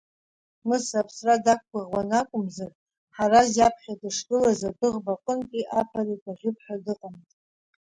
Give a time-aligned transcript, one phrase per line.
[0.67, 2.71] Мыса аԥсра дақәгәыӷуан акәымзар,
[3.15, 7.39] Ҳараз иаԥхьа дышгылаз адәыӷба аҟынтәи аԥара игәаӷьып ҳәа дыҟамызт.